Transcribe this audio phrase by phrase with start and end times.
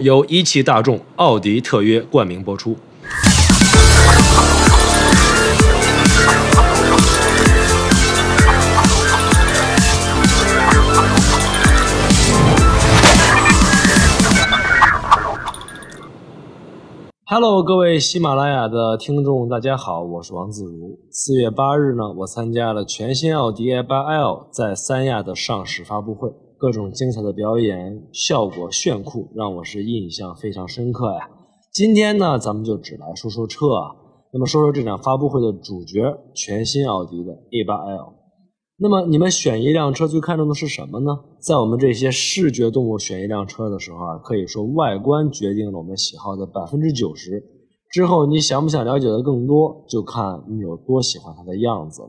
[0.00, 2.76] 由一汽大众奥迪特约冠名播出。
[17.28, 21.00] Hello，各位喜马拉雅的听众，大家好，我是王自如。
[21.10, 26.30] 四月八日呢，我参加了全新奥迪 A8L 在三亚的上市发布会。
[26.58, 31.28] 各种精彩的表演，效果炫酷，让我是印象非常深刻呀。
[31.70, 33.94] 今天呢，咱们就只来说说车啊。
[34.32, 38.14] 那么说说这场发布会的主角，全新奥迪的 A8L。
[38.78, 41.10] 那么你们选一辆车最看重的是什么呢？
[41.40, 47.42] 在我们这些视觉动物选一辆车的时候啊，可以说外观决定了我们喜好的百分之九十。
[47.90, 52.08] 之后你想不想了解的更多，就看你有多喜欢它的样子了。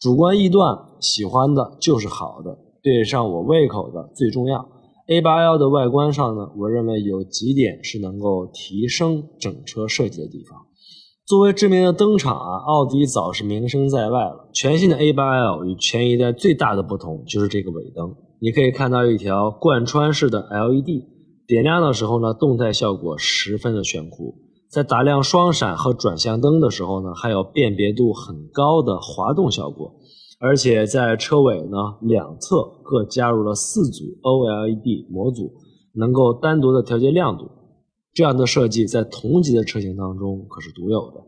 [0.00, 2.58] 主观臆断，喜欢的就是好的。
[2.84, 4.68] 对上我胃口的最重要
[5.08, 10.66] ，A8L 的外观上呢，我认为有几点是能够提升整车设计的地方。
[11.26, 14.50] 作为知名的灯厂啊，奥迪早是名声在外了。
[14.52, 21.06] 全新的 A8L 与前一代最大的不同就是这个尾灯，你可以看到一条贯穿式的 LED，
[21.46, 24.43] 点亮的时候呢，动态效果十分的炫酷。
[24.74, 29.94] 在打亮双闪和转向灯的时候呢，还有辨别度很高的滑动效果。
[30.40, 35.52] 而且在车尾呢，两侧各加入了四组 OLED 模组，
[35.94, 37.48] 能够单独的调节亮度。
[38.12, 41.22] 这样的设计在同级的车型当中可是独有的。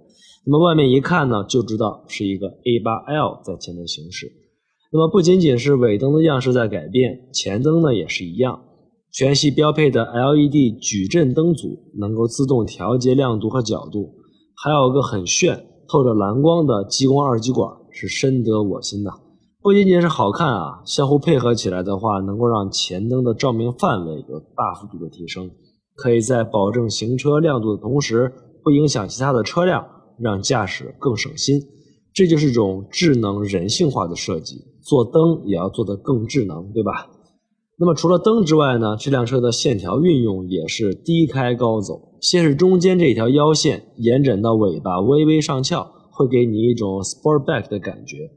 [0.45, 4.27] 那么外面一看呢，就知道是一个 A8L 在前面行驶。
[4.91, 8.61] 那么不仅仅是尾灯的样式在改变，前灯呢也是一样，
[9.17, 14.13] 全系标配的 LED 矩阵灯组能够自动调节亮度和角度，
[14.55, 17.67] 还有个很炫、透着蓝光的激光二极管。
[17.99, 19.11] 是深得我心的，
[19.63, 25.51] 不仅仅是好看啊，相互配合起来的话，能够让前灯的照明范围有大幅度的提升，
[25.95, 28.31] 可以在保证行车亮度的同时，
[28.63, 29.83] 不影响其他的车辆，
[30.21, 31.59] 让驾驶更省心。
[32.13, 37.09] 这就是种智能人性化的设计，做灯也要做得更智能，对吧？
[37.79, 45.93] 那么除了灯之外呢，这辆车的线条运用也是低开高走，先是中间这条腰线延展到尾巴，微微上翘。
[46.19, 48.31] 会给你一种 sportback 的感觉，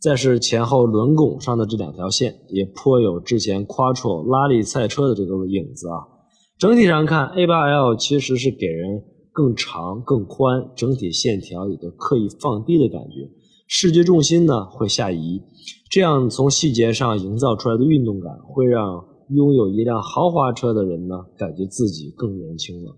[0.00, 6.08] 再是前后轮拱上的这两条线，也颇有之前 quattro 拉力赛车的这个影子啊。
[6.56, 13.28] 整体上看，A8L 其实是给人更长、更宽，整体线条有个刻意放低的感觉，
[13.68, 15.42] 视觉重心呢会下移，
[15.90, 22.96] 这样从细节上营造出来的运动感，会让拥有一辆豪华车的人呢，感觉自己更年轻了。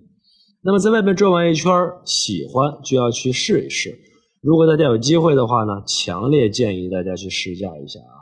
[0.62, 1.72] 那么在外面转完一圈，
[2.04, 3.98] 喜欢就要去试一试。
[4.40, 8.19] 如果大家有机会的话呢，强烈建议大家去试驾一下啊。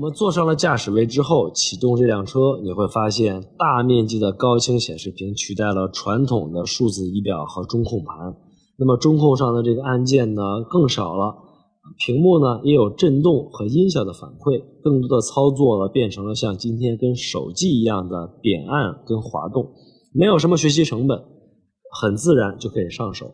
[0.00, 8.34] 我们坐上了驾驶位之后，启动这辆车，你会发现大面积的高清显示屏取代了传统的数字仪表和中控盘。
[8.78, 11.34] 那么中控上的这个按键呢更少了，
[11.98, 19.70] 屏幕呢也有震动和音效的反馈，更多的操作呢变成了像今天跟手机一样的点按跟滑动，
[20.14, 21.22] 没有什么学习成本，
[22.00, 23.30] 很自然就可以上手。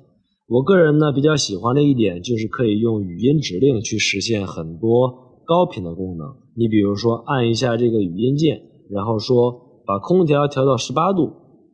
[0.48, 6.26] 我个人呢比较喜欢的一点就是可以用语音指令去实现很多高频的功能。
[6.56, 9.52] 你比如说按一下这个语音键，然后说
[9.86, 11.30] 把空调调到十八度，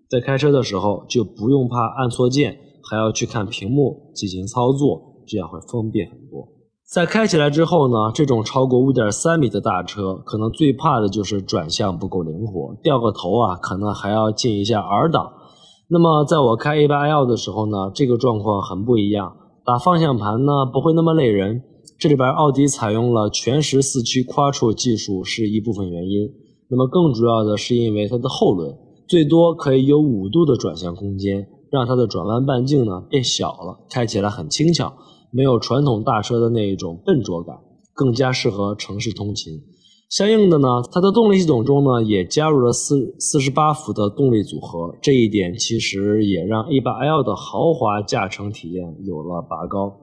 [0.08, 2.58] 在开车的时候就不用怕按错键。
[2.84, 6.48] 还要去看屏幕进行操作，这样会方便很多。
[6.92, 15.32] 在开起来之后呢，这种超过五点三米的大车，可能最怕的就是转向不够灵活，掉个头啊，可能还要进一下 R 档。
[15.88, 21.62] 那么在我开 A8L 的时候呢，这个状况很不一样，打方向盘呢不会那么累人。
[21.98, 26.30] 这里边奥迪采用了全时四驱 Quattro 技术是一部分原因，
[26.68, 28.76] 那么更主要的是因为它的后轮
[29.06, 31.48] 最多可以有五度的转向空间。
[31.72, 34.92] 让它的转弯半径呢变小了，开起来很轻巧，
[35.30, 37.56] 没有传统大车的那一种笨拙感，
[37.94, 39.58] 更加适合城市通勤。
[40.10, 50.01] 相应的呢，它的动力系统中呢也加入了四四十八伏的动力组合，这一点其实也让 A8L 的豪华驾乘体验有了拔高。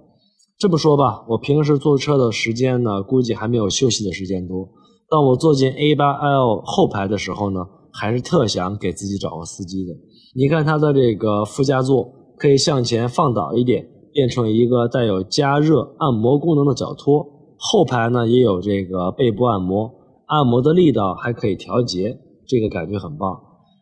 [0.59, 4.67] 这么说吧，我平时坐车的时间呢，估计还没有休息的时间多。
[5.09, 9.93] 当我坐进 A8L 后排的时候呢，还是特想给自己找个司机的。
[10.35, 17.25] 你看它的这个副驾座可以向前放倒一点，变成一个带有加热按摩功能的脚托。
[17.57, 19.89] 后排呢也有这个背部按摩，
[20.25, 23.39] 按摩的力道还可以调节，这个感觉很棒。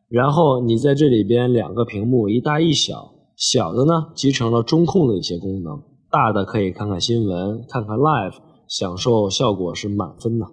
[0.09, 8.35] 然后你在这里边两个屏幕一大一小，小的呢集成了中控的一些功能，大的可以看看新闻、看看 live，
[8.67, 10.45] 享受效果是满分的。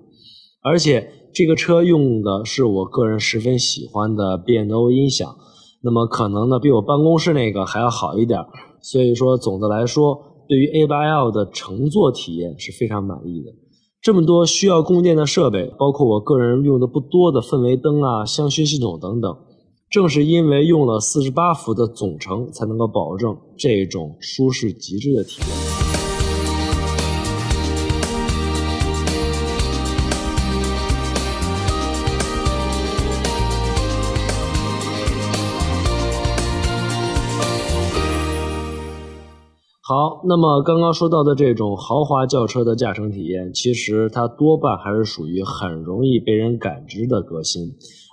[0.62, 5.36] 而且这个车用的是我个人十分喜欢的 B&O 音响，
[5.82, 8.40] 那么可能呢比我办公室那个还要好一点。
[8.80, 10.18] 所以说总的来说，
[10.48, 13.52] 对于 A8L 的乘坐体验是非常满意的。
[14.02, 19.34] 这么多需要供电的设备，包括我个人用的不多的氛围灯啊、香薰系统等等，
[19.94, 25.48] 正是因为用了四十八伏的总成，才能够保证这种舒适极致的体验。
[39.80, 47.62] 好，那么刚刚说到的这种豪华轿车的驾乘体验，其实它多半还是属于很容易被人感知的革新。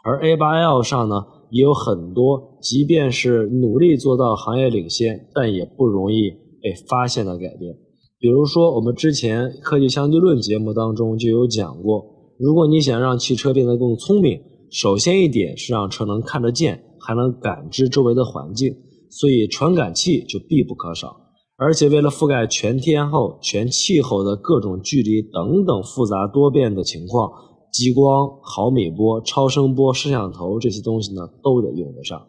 [0.04, 6.32] 而 A8L 上呢，也有很多，即便是努力做到行业领先，但也不容易
[6.62, 7.76] 被发现的改变。
[8.18, 12.06] 比如说，我们之前科技相对论节目当中就有讲过，
[12.40, 14.40] 如果你想让汽车变得更聪明，
[14.70, 18.74] 首先一点是让车能看得见，还能感知周围的环境，
[19.10, 21.18] 所以传感器就必不可少。
[21.58, 27.30] 而且为了覆盖全天候、全气候的各种距离等等复杂多变的情况，
[27.72, 32.22] 激光、毫米波、超声波摄像头这些东西呢，都得用得上。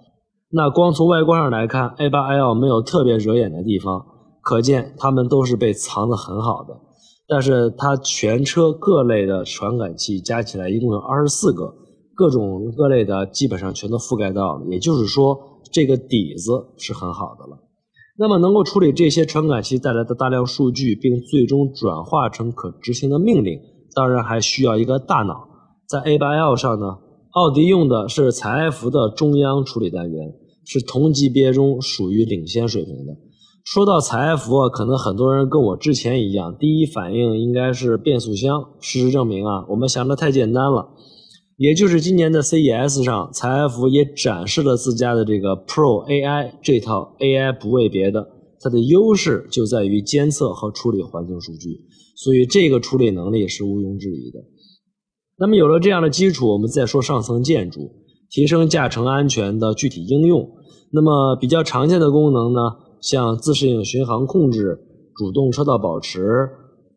[0.51, 4.05] 那光从外观上来看，A8L 没有特别惹眼的地方，
[4.43, 6.79] 可见它们都是被藏得很好的。
[7.27, 11.75] 但是它全车各类的传感器加起来一共有二十四个，
[12.15, 15.39] 各种各类的基本上全都覆盖到了，也就是说，
[15.73, 17.59] 这个底子是很好的了。
[18.19, 23.59] 那么，能够处理这些传感器带来的大量数据，并最终转化成可执行的命令，
[23.95, 25.49] 当然还需要一个大脑。
[25.89, 26.99] 在 A8L 上呢，
[27.33, 30.35] 奥迪用的是采埃孚的中央处理单元，
[30.65, 33.15] 是同级别中属于领先水平的。
[33.65, 38.65] 说到采埃孚啊，可能很多人跟我之前一样，第一反应应该是变速箱。
[38.81, 40.89] 事实证明啊，我们想的太简单了。
[41.59, 48.27] 也就是今年的 CES 上，采埃孚也展示了自家的这个 Pro AI 这套 AI 不为别的，
[48.59, 51.79] 它的优势就在于监测和处理环境数据，
[52.15, 54.41] 所以这个处理能力是毋庸置疑的。
[55.39, 57.91] 那么有了这样的基础，我们再说上层建筑，
[58.31, 60.51] 提升驾乘安全的具体应用。
[60.93, 62.61] 那么比较常见的功能呢，
[63.01, 64.79] 像自适应巡航控制、
[65.17, 66.49] 主动车道保持。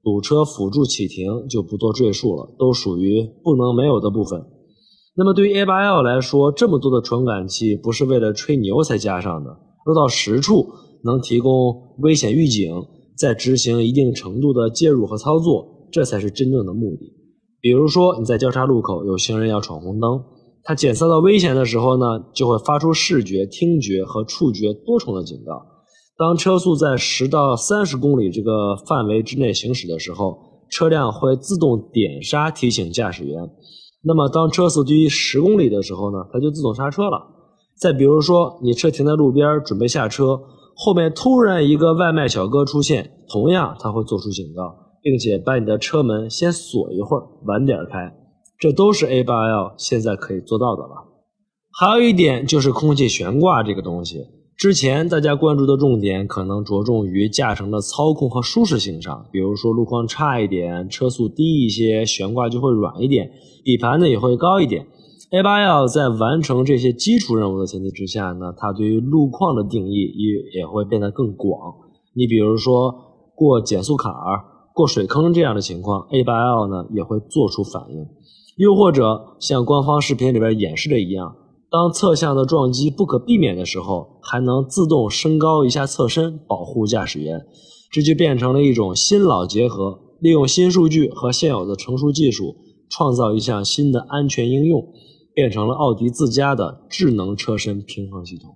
[0.04, 4.46] 堵车辅助启停就不做赘述了，都属于不能没有的部分。
[5.16, 9.50] 那么对于 A8L 来说，这么多的传感器不是为了吹牛才加上的，
[9.84, 10.68] 落到实处
[11.04, 12.70] 能提供危险预警，
[13.18, 17.14] 再执行一定程度的介入和操作，这才是真正的目的。
[17.62, 20.24] 比如说你在交叉路口有行人要闯红灯，
[20.64, 25.66] 它检测到危险的时候呢，就会发出视觉、听觉和触觉多重的警告。
[26.18, 30.38] 当车速在十到三十公里这个范围之内行驶的时候，
[30.70, 33.50] 车辆会自动点刹提醒驾驶员。
[34.04, 37.20] 那么，当车速低于十公里的时候呢，它就自动刹车了。
[37.78, 40.40] 再比如说，你车停在路边准备下车，
[40.76, 48.14] 后面突然一个外卖小哥出现，同样他会做出警告，并且把你的车门先锁一会儿，晚点开。
[48.60, 50.96] 这都是 A8L 现在可以做到的了。
[51.78, 54.26] 还有一点就是空气悬挂这个东西。
[54.58, 63.30] 之前大家关注的重点可能着重于驾乘的操控和舒适性上，比如说路况差一点、车速低一些，悬挂就会软一点，
[63.66, 64.88] 底盘呢也会高一点。
[65.32, 71.74] A8L 在完成这些基础任务的前提之下呢，它对于路况的定义也也会变得更广。
[72.14, 72.94] 你比如说
[73.36, 78.06] 过减速坎儿、过水坑这样的情况，A8L 呢也会做出反应。
[78.58, 81.36] 又或者像官方视频里边演示的一样。
[81.72, 87.46] 当侧向的撞击不可避免的时候，还能自动升高一下侧身，保护驾驶员，
[87.92, 92.56] 这就变成了一种新老结合，利用新数据和现有的成熟技术，
[92.90, 94.88] 创造一项新的安全应用，
[95.36, 98.56] 变成了奥迪自家的智能车身平衡系统。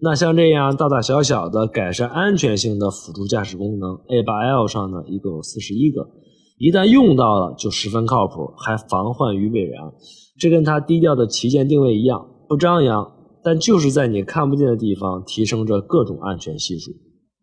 [0.00, 6.08] 那像这样大大小小的改善安全性的辅助驾驶功能，A8L 上呢一共有四十一个，
[6.56, 9.92] 一旦用到了就十分靠谱，还防患于未然。
[10.38, 12.26] 这跟它低调的旗舰定位一样。
[12.48, 13.12] 不张扬，
[13.42, 16.92] 但就是在你看不见的地方提升着各种安全系数，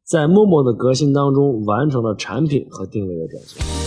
[0.04, 3.85] 在默默的革新当中完成了产品和定位的转型。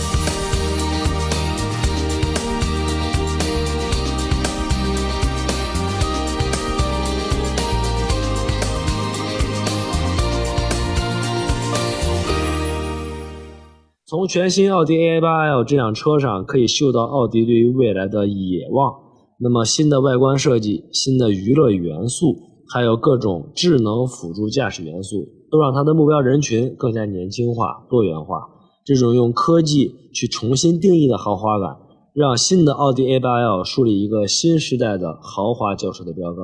[14.19, 18.93] 从全新奥迪 A8L 这辆车上可以嗅到奥迪对于未来的野望。
[19.39, 22.35] 那么新的外观设计、新的娱乐元素，
[22.67, 28.41] 还有各种智能辅助驾驶元素，都让它的目标人群更加年轻化、多元化。
[28.83, 31.77] 这种用科技去重新定义的豪华感，
[32.13, 36.43] 让新的奥迪 A8L 树立一个新时代的豪华轿车的标杆。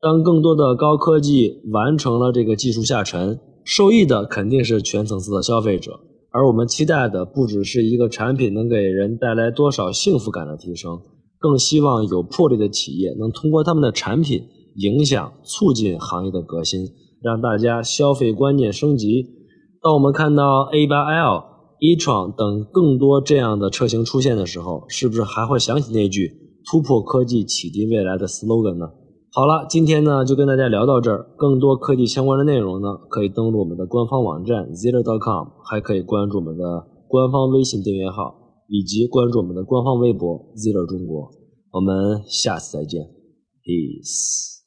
[0.00, 6.00] 当更多的高科技完成了这个技术下沉，受益的肯定是全层次的消费者。
[6.32, 11.00] 而我们期待的不只是一个产品能给人带来多少幸福感的提升，
[11.38, 14.46] 更希望有魄力的企业能通过他们的产品
[14.76, 16.88] 影响、促进行业的革新，
[17.20, 19.26] 让大家消费观念升级。
[19.82, 21.44] 当我们看到 A8L、
[21.80, 26.32] e-tron 等更多这样的车型出现的时候，是不是还会想起那句
[26.64, 28.86] “突破科技，启迪未来”的 slogan 呢？
[29.34, 31.26] 好了，今天呢就跟大家聊到这儿。
[31.38, 38.34] 更多科技相关的内容呢，可以登录我们的官方网站 zero.com，还可以关注我们的官方微信订阅号，
[38.68, 41.30] 以及关注我们的官方微博 zero 中国。
[41.70, 43.08] 我们下次再见
[43.64, 44.61] ，peace。